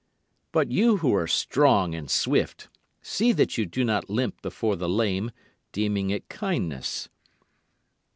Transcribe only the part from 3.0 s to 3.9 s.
see that you do